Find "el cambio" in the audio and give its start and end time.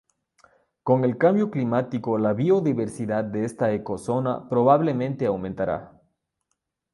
1.05-1.51